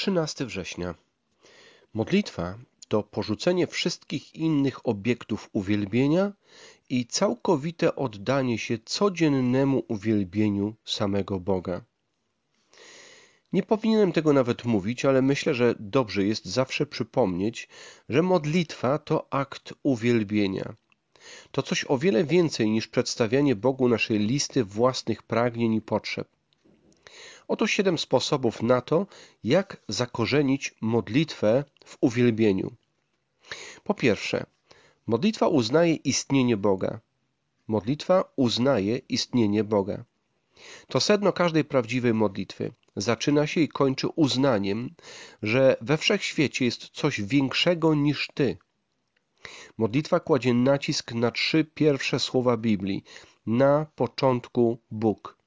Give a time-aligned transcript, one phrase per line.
[0.00, 0.94] 13 września.
[1.94, 6.32] Modlitwa to porzucenie wszystkich innych obiektów uwielbienia
[6.88, 11.84] i całkowite oddanie się codziennemu uwielbieniu samego Boga.
[13.52, 17.68] Nie powinienem tego nawet mówić, ale myślę, że dobrze jest zawsze przypomnieć,
[18.08, 20.74] że modlitwa to akt uwielbienia.
[21.52, 26.39] To coś o wiele więcej niż przedstawianie Bogu naszej listy własnych pragnień i potrzeb.
[27.50, 29.06] Oto siedem sposobów na to,
[29.44, 32.72] jak zakorzenić modlitwę w uwielbieniu.
[33.84, 34.46] Po pierwsze,
[35.06, 37.00] modlitwa uznaje istnienie Boga.
[37.68, 40.04] Modlitwa uznaje istnienie Boga.
[40.88, 42.72] To sedno każdej prawdziwej modlitwy.
[42.96, 44.94] Zaczyna się i kończy uznaniem,
[45.42, 48.58] że we wszechświecie jest coś większego niż ty.
[49.78, 53.04] Modlitwa kładzie nacisk na trzy pierwsze słowa Biblii.
[53.46, 55.39] Na początku Bóg.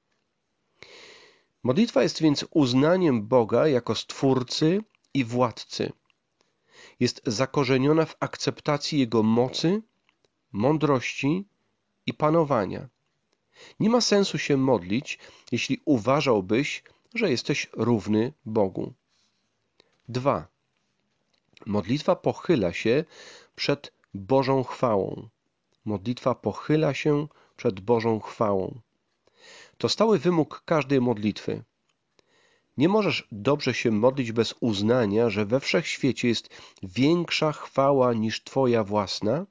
[1.64, 5.92] Modlitwa jest więc uznaniem Boga jako Stwórcy i Władcy.
[7.00, 9.82] Jest zakorzeniona w akceptacji Jego mocy,
[10.52, 11.46] mądrości
[12.06, 12.90] i panowania.
[13.80, 15.20] Nie ma sensu się modlić,
[15.52, 16.84] jeśli uważałbyś,
[17.16, 18.94] że jesteś równy Bogu.
[20.10, 20.48] 2.
[21.66, 23.06] Modlitwa pochyla się
[23.56, 25.30] przed Bożą chwałą.
[25.86, 27.28] Modlitwa pochyla się
[27.58, 28.80] przed Bożą chwałą.
[29.84, 31.64] To stały wymóg każdej modlitwy.
[32.78, 36.50] Nie możesz dobrze się modlić bez uznania, że we wszechświecie jest
[36.84, 39.46] większa chwała niż Twoja własna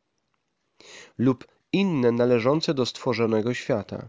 [1.18, 4.08] lub inne należące do stworzonego świata.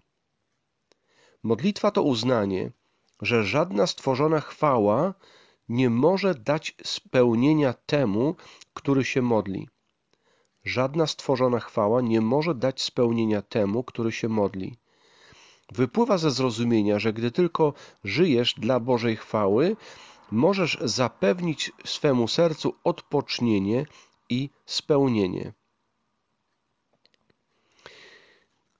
[1.44, 2.72] Modlitwa to uznanie,
[3.22, 5.14] że żadna stworzona chwała
[5.70, 8.36] nie może dać spełnienia temu,
[8.74, 9.70] który się modli.
[10.64, 14.83] Żadna stworzona chwała nie może dać spełnienia temu, który się modli.
[15.74, 19.76] Wypływa ze zrozumienia, że gdy tylko żyjesz dla Bożej chwały,
[20.32, 23.86] możesz zapewnić swemu sercu odpocznienie
[24.30, 25.54] i spełnienie.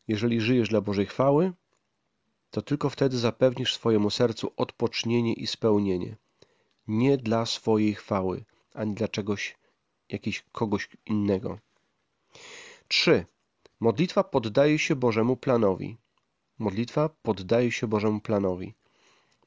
[0.08, 1.54] Jeżeli żyjesz dla Bożej chwały,
[2.52, 6.16] to tylko wtedy zapewnisz swojemu sercu odpocznienie i spełnienie.
[6.88, 9.58] Nie dla swojej chwały, ani dla czegoś,
[10.10, 11.60] jakiegoś kogoś innego.
[12.88, 13.26] 3.
[13.80, 16.03] Modlitwa poddaje się Bożemu planowi.
[16.64, 18.74] Modlitwa poddaje się Bożemu planowi.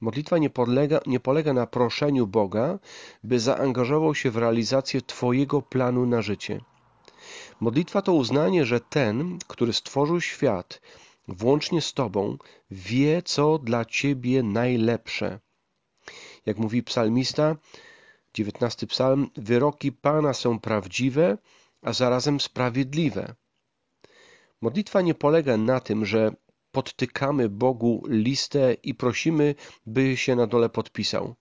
[0.00, 2.78] Modlitwa nie polega, nie polega na proszeniu Boga,
[3.24, 6.60] by zaangażował się w realizację Twojego planu na życie.
[7.60, 10.80] Modlitwa to uznanie, że ten, który stworzył świat,
[11.28, 12.38] włącznie z Tobą,
[12.70, 15.40] wie, co dla Ciebie najlepsze.
[16.46, 17.56] Jak mówi psalmista,
[18.34, 21.38] 19 psalm, wyroki Pana są prawdziwe,
[21.82, 23.34] a zarazem sprawiedliwe.
[24.60, 26.32] Modlitwa nie polega na tym, że
[26.76, 29.54] podtykamy Bogu listę i prosimy,
[29.86, 31.34] by się na dole podpisał.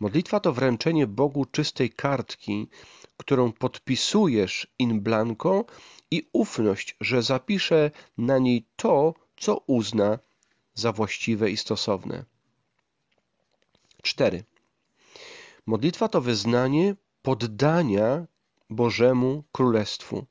[0.00, 2.68] Modlitwa to wręczenie Bogu czystej kartki,
[3.16, 5.64] którą podpisujesz in blanco
[6.10, 10.18] i ufność, że zapisze na niej to, co uzna
[10.74, 12.24] za właściwe i stosowne.
[14.02, 14.44] 4.
[15.66, 18.26] Modlitwa to wyznanie poddania
[18.70, 20.26] Bożemu Królestwu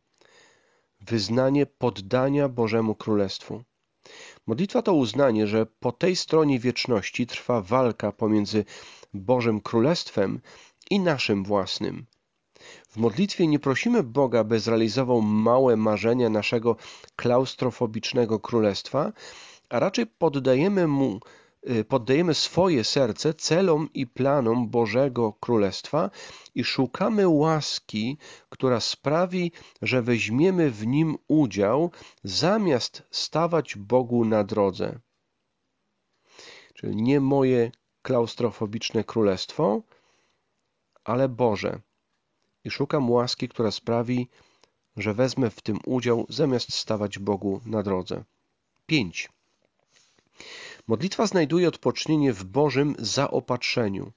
[1.10, 3.64] wyznanie poddania Bożemu Królestwu.
[4.48, 8.66] Modlitwa to uznanie, że po tej stronie wieczności trwa walka pomiędzy
[9.14, 10.42] Bożym Królestwem
[10.90, 12.06] i naszym własnym.
[12.90, 16.76] W modlitwie nie prosimy Boga, by zrealizował małe marzenia naszego
[17.16, 19.12] klaustrofobicznego królestwa,
[19.70, 21.20] a raczej poddajemy mu
[21.88, 26.10] poddajemy swoje serce celom i planom Bożego Królestwa
[26.56, 28.18] i szukamy łaski,
[28.50, 31.92] która sprawi, że weźmiemy w nim udział,
[32.24, 35.00] zamiast stawać Bogu na drodze.
[36.74, 37.72] Czyli nie moje
[38.02, 39.82] klaustrofobiczne królestwo,
[41.04, 41.80] ale Boże.
[42.64, 44.28] I szukam łaski, która sprawi,
[44.98, 48.24] że wezmę w tym udział, zamiast stawać Bogu na drodze.
[48.86, 49.30] 5.
[50.88, 54.12] Modlitwa znajduje odpocznienie w Bożym zaopatrzeniu.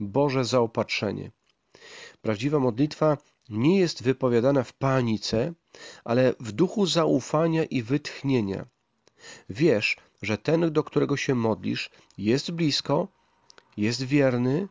[0.00, 1.30] Boże zaopatrzenie.
[2.22, 3.16] Prawdziwa modlitwa
[3.48, 5.52] nie jest wypowiadana w panice,
[6.04, 8.66] ale w duchu zaufania i wytchnienia.
[9.48, 13.08] Wiesz, że ten, do którego się modlisz, jest blisko,
[13.76, 14.68] jest wierny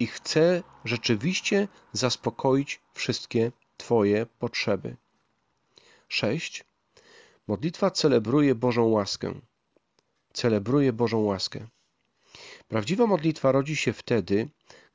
[0.00, 4.96] i chce rzeczywiście zaspokoić wszystkie Twoje potrzeby.
[6.08, 6.64] 6.
[7.46, 9.40] Modlitwa celebruje Bożą łaskę
[10.32, 11.66] celebruje Bożą łaskę.
[12.68, 14.48] Prawdziwa modlitwa rodzi się wtedy,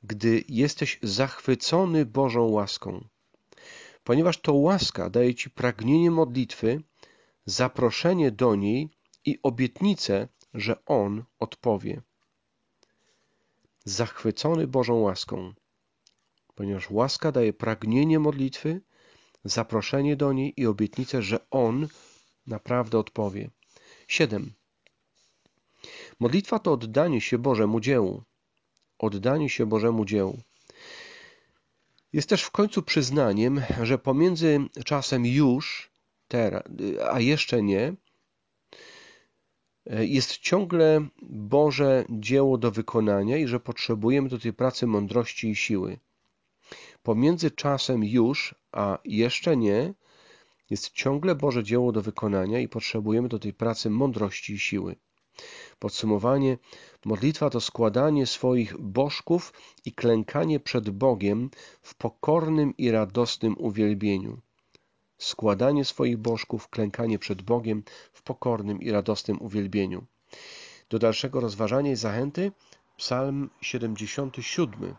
[0.04, 3.08] gdy jesteś zachwycony Bożą łaską,
[4.04, 6.82] ponieważ to łaska daje ci pragnienie modlitwy,
[7.46, 8.90] zaproszenie do niej
[9.26, 12.02] i obietnicę, że On odpowie.
[13.86, 15.54] zachwycony Bożą łaską,
[16.56, 18.82] ponieważ łaska daje pragnienie modlitwy,
[19.44, 21.88] zaproszenie do niej i obietnicę, że On
[22.48, 23.50] naprawdę odpowie.
[24.08, 24.54] 7.
[26.20, 28.24] Modlitwa to oddanie się Bożemu dziełu.
[29.00, 30.38] Oddanie się Bożemu dziełu.
[32.14, 35.92] Jest też w końcu przyznaniem, że pomiędzy czasem już,
[37.12, 37.94] a jeszcze nie,
[39.86, 46.00] jest ciągle Boże dzieło do wykonania i że potrzebujemy do tej pracy mądrości i siły.
[47.04, 49.94] Pomiędzy czasem już, a jeszcze nie,
[50.70, 54.96] jest ciągle Boże dzieło do wykonania i potrzebujemy do tej pracy mądrości i siły.
[55.84, 56.58] Podsumowanie:
[57.06, 59.54] modlitwa to składanie swoich bożków
[59.86, 61.50] i klękanie przed Bogiem
[61.82, 64.42] w pokornym i radosnym uwielbieniu.
[65.18, 67.84] Składanie swoich bożków, klękanie przed Bogiem
[68.14, 70.06] w pokornym i radosnym uwielbieniu.
[70.90, 72.52] Do dalszego rozważania i zachęty
[72.98, 74.96] Psalm 77.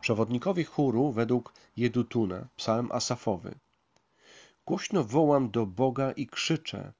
[0.00, 3.54] Przewodnikowi chóru według Jedutuna, psalm asafowy.
[4.66, 6.92] Głośno wołam do Boga i krzyczę.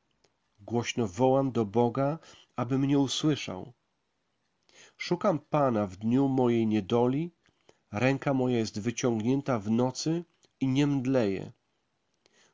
[0.66, 2.18] Głośno wołam do Boga,
[2.56, 3.72] aby mnie usłyszał.
[4.96, 7.30] Szukam Pana w dniu mojej niedoli,
[7.92, 10.24] ręka moja jest wyciągnięta w nocy
[10.60, 11.52] i nie mdleje.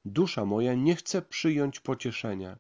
[0.05, 2.59] Dusza moja nie chce przyjąć pocieszenia.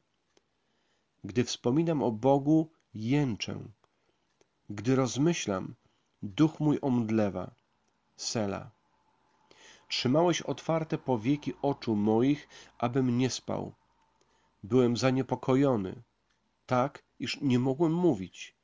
[1.24, 3.54] Gdy wspominam o Bogu, jęczę.
[4.70, 5.74] Gdy rozmyślam,
[6.22, 7.54] duch mój omdlewa.
[8.16, 8.70] Sela.
[9.88, 13.72] Trzymałeś otwarte powieki oczu moich, abym nie spał.
[14.62, 16.02] Byłem zaniepokojony,
[16.66, 18.56] tak, iż nie mogłem mówić.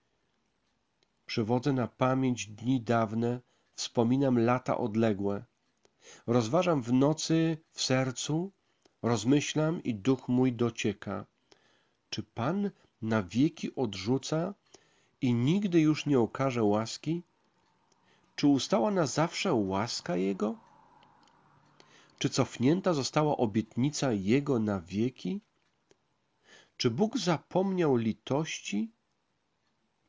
[1.27, 3.41] Przywodzę na pamięć dni dawne,
[3.75, 5.45] wspominam lata odległe.
[6.27, 8.53] Rozważam w nocy w sercu,
[9.03, 11.27] rozmyślam i duch mój docieka.
[12.11, 12.71] Czy Pan
[13.03, 14.55] na wieki odrzuca
[15.21, 17.23] i nigdy już nie okaże łaski?
[18.37, 20.56] Czy ustała na zawsze łaska Jego?
[22.19, 25.41] Czy cofnięta została obietnica Jego na wieki?
[26.78, 28.92] Czy Bóg zapomniał litości?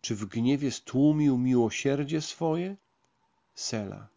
[0.01, 2.77] Czy w gniewie stłumił miłosierdzie swoje?
[3.56, 4.07] Sela.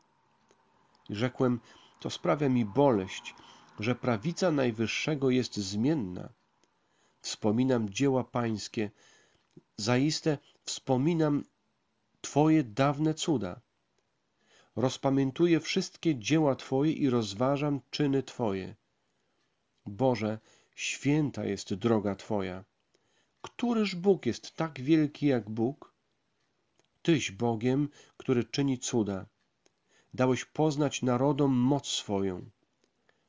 [1.10, 1.60] Rzekłem,
[2.00, 3.34] to sprawia mi boleść,
[3.78, 6.28] że prawica Najwyższego jest zmienna.
[7.20, 8.90] Wspominam dzieła Pańskie,
[9.76, 11.44] zaiste wspominam
[12.20, 13.60] Twoje dawne cuda.
[14.76, 18.76] Rozpamiętuję wszystkie dzieła Twoje i rozważam czyny Twoje.
[19.86, 20.38] Boże,
[20.74, 22.64] święta jest droga Twoja.
[23.42, 25.94] Któryż Bóg jest tak wielki jak Bóg?
[27.02, 29.26] Tyś Bogiem, który czyni cuda.
[30.14, 32.50] Dałeś poznać narodom moc swoją.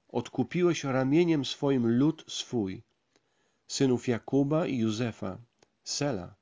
[0.07, 2.83] Odkupiłeś ramieniem swoim lud swój,
[3.67, 5.37] synów Jakuba i Józefa,
[5.83, 6.35] Sela.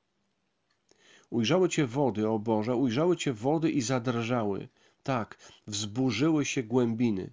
[1.30, 4.68] Ujrzały Cię wody, o Boże, ujrzały Cię wody i zadrżały.
[5.02, 7.32] Tak, wzburzyły się głębiny.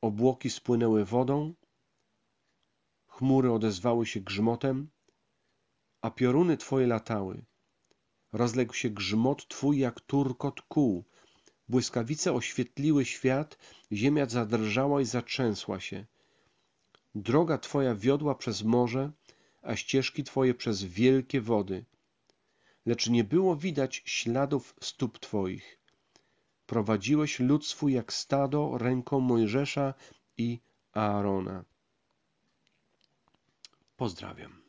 [0.00, 1.54] Obłoki spłynęły wodą,
[3.20, 4.88] chmury odezwały się grzmotem,
[6.02, 7.44] a pioruny Twoje latały.
[8.32, 11.04] Rozległ się grzmot Twój jak turkot kół.
[11.68, 13.58] Błyskawice oświetliły świat,
[13.92, 16.06] ziemia zadrżała i zatrzęsła się.
[17.14, 19.12] Droga Twoja wiodła przez morze,
[19.62, 21.84] a ścieżki Twoje przez wielkie wody
[22.86, 25.78] lecz nie było widać śladów stóp Twoich.
[26.66, 29.94] Prowadziłeś lud swój jak stado ręką Mojżesza
[30.36, 30.60] i
[30.92, 31.64] Aarona.
[34.00, 34.59] Pozdrawiam.